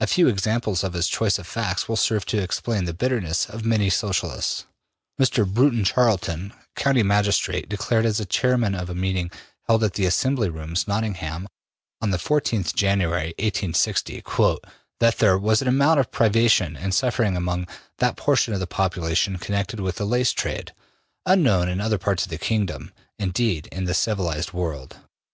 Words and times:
A 0.00 0.06
few 0.06 0.26
examples 0.26 0.82
of 0.82 0.94
his 0.94 1.06
choice 1.06 1.38
of 1.38 1.46
facts 1.46 1.86
will 1.86 1.96
serve 1.98 2.24
to 2.32 2.40
explain 2.42 2.86
the 2.86 2.94
bitterness 2.94 3.44
of 3.44 3.66
many 3.66 3.90
Socialists: 3.90 4.64
Mr. 5.20 5.46
Broughton 5.46 5.84
Charlton, 5.84 6.54
county 6.74 7.02
magistrate, 7.02 7.68
declared, 7.68 8.06
as 8.06 8.24
chairman 8.30 8.74
of 8.74 8.88
a 8.88 8.94
meeting 8.94 9.30
held 9.66 9.84
at 9.84 9.92
the 9.92 10.06
Assembly 10.06 10.48
Rooms, 10.48 10.88
Nottingham, 10.88 11.46
on 12.00 12.08
the 12.10 12.16
14th 12.16 12.74
January, 12.74 13.34
1860, 13.38 14.22
``that 14.22 15.16
there 15.18 15.36
was 15.36 15.60
an 15.60 15.68
amount 15.68 16.00
of 16.00 16.10
privation 16.10 16.74
and 16.74 16.94
suffering 16.94 17.36
among 17.36 17.68
that 17.98 18.16
portion 18.16 18.54
of 18.54 18.60
the 18.60 18.66
population 18.66 19.36
connected 19.36 19.78
with 19.78 19.96
the 19.96 20.06
lace 20.06 20.32
trade, 20.32 20.72
unknown 21.26 21.68
in 21.68 21.82
other 21.82 21.98
parts 21.98 22.24
of 22.24 22.30
the 22.30 22.38
kingdom, 22.38 22.94
indeed, 23.18 23.68
in 23.72 23.84
the 23.84 23.92
civilized 23.92 24.54
world. 24.54 24.96